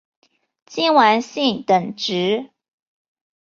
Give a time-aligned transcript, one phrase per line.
[0.65, 2.49] 金丸信等职。